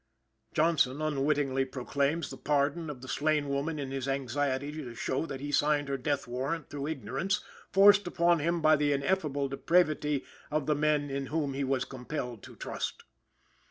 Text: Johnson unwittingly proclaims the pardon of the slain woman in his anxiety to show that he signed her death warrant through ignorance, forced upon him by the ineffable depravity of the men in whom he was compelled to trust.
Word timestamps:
Johnson 0.55 0.99
unwittingly 0.99 1.63
proclaims 1.65 2.31
the 2.31 2.37
pardon 2.37 2.89
of 2.89 3.03
the 3.03 3.07
slain 3.07 3.49
woman 3.49 3.77
in 3.77 3.91
his 3.91 4.07
anxiety 4.07 4.71
to 4.71 4.95
show 4.95 5.27
that 5.27 5.41
he 5.41 5.51
signed 5.51 5.89
her 5.89 5.97
death 5.99 6.25
warrant 6.27 6.71
through 6.71 6.87
ignorance, 6.87 7.43
forced 7.71 8.07
upon 8.07 8.39
him 8.39 8.63
by 8.63 8.75
the 8.75 8.93
ineffable 8.93 9.47
depravity 9.47 10.25
of 10.49 10.65
the 10.65 10.73
men 10.73 11.11
in 11.11 11.27
whom 11.27 11.53
he 11.53 11.63
was 11.63 11.85
compelled 11.85 12.41
to 12.41 12.55
trust. 12.55 13.03